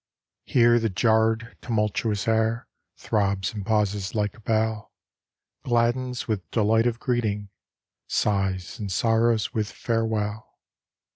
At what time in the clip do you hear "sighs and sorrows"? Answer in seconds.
8.07-9.53